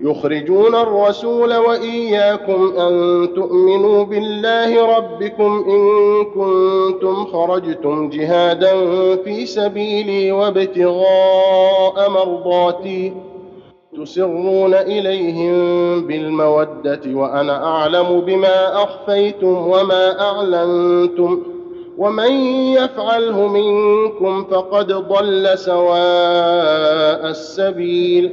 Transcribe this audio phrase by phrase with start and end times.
[0.00, 5.84] يخرجون الرسول وإياكم أن تؤمنوا بالله ربكم إن
[6.24, 8.72] كنتم خرجتم جهادا
[9.16, 13.12] في سبيلي وابتغاء مرضاتي
[13.96, 15.56] تسرون إليهم
[16.06, 21.42] بالمودة وأنا أعلم بما أخفيتم وما أعلنتم
[21.98, 22.30] ومن
[22.72, 28.32] يفعله منكم فقد ضل سواء السبيل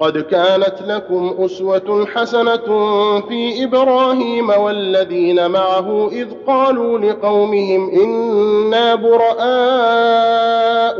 [0.00, 2.56] قد كانت لكم أسوة حسنة
[3.20, 9.40] في إبراهيم والذين معه إذ قالوا لقومهم إنا براء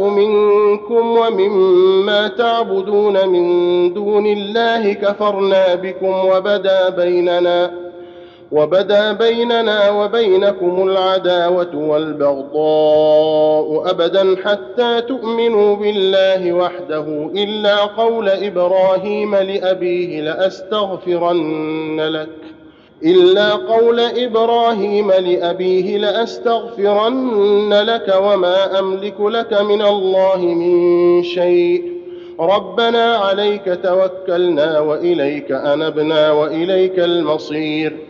[0.08, 3.44] منكم ومما تعبدون من
[3.94, 7.89] دون الله كفرنا بكم وبدا بيننا
[8.52, 22.00] وبدا بيننا وبينكم العداوة والبغضاء أبدا حتى تؤمنوا بالله وحده إلا قول إبراهيم لأبيه لأستغفرن
[22.00, 22.28] لك
[23.04, 32.00] إلا قول إبراهيم لأبيه لأستغفرن لك وما أملك لك من الله من شيء.
[32.40, 38.09] ربنا عليك توكلنا وإليك أنبنا وإليك المصير.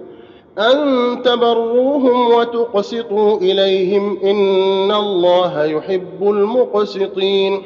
[0.59, 7.61] أن تبروهم وتقسطوا إليهم إن الله يحب المقسطين.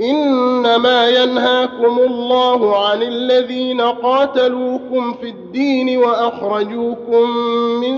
[0.00, 7.30] إنما ينهاكم الله عن الذين قاتلوكم في الدين وأخرجوكم
[7.80, 7.96] من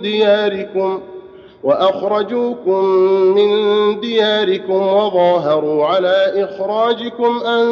[0.00, 1.00] دياركم
[1.64, 2.84] وأخرجوكم
[3.34, 3.50] من
[4.00, 7.66] دياركم وظاهروا على إخراجكم أن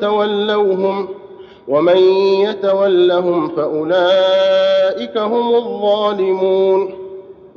[0.00, 1.21] تولوهم ۖ.
[1.68, 1.96] ومن
[2.40, 6.94] يتولهم فأولئك هم الظالمون.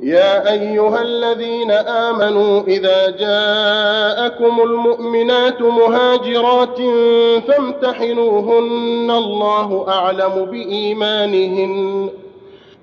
[0.00, 6.78] يا أيها الذين آمنوا إذا جاءكم المؤمنات مهاجرات
[7.48, 12.08] فامتحنوهن الله أعلم بإيمانهن.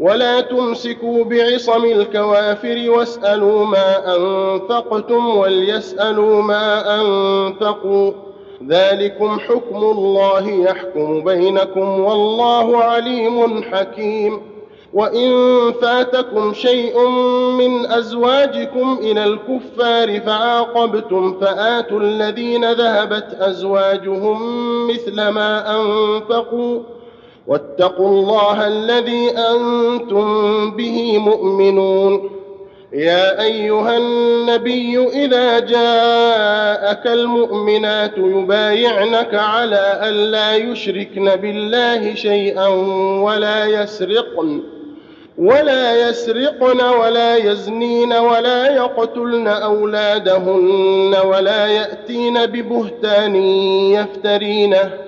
[0.00, 8.12] ولا تمسكوا بعصم الكوافر واسألوا ما أنفقتم وليسألوا ما أنفقوا.
[8.68, 14.40] ذلكم حكم الله يحكم بينكم والله عليم حكيم.
[14.94, 15.30] وإن
[15.82, 17.08] فاتكم شيء
[17.58, 24.38] من أزواجكم إلى الكفار فعاقبتم فآتوا الذين ذهبت أزواجهم
[24.88, 26.80] مثل ما أنفقوا.
[27.48, 32.30] واتقوا الله الذي أنتم به مؤمنون.
[32.92, 42.66] يا أيها النبي إذا جاءك المؤمنات يبايعنك على الا يشركن بالله شيئا
[43.22, 44.62] ولا يسرقن
[45.38, 53.36] ولا يسرقن ولا يزنين ولا يقتلن أولادهن ولا يأتين ببهتان
[53.92, 55.07] يفترينه.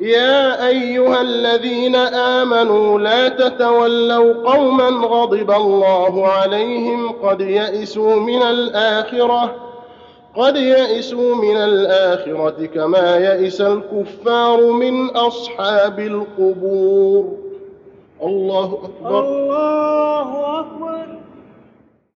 [0.00, 9.54] يا أيها الذين آمنوا لا تتولوا قوما غضب الله عليهم قد يئسوا من الآخرة
[10.36, 17.36] قد يئسوا من الآخرة كما يئس الكفار من أصحاب القبور.
[18.22, 19.24] الله أكبر.
[19.24, 21.19] الله أكبر.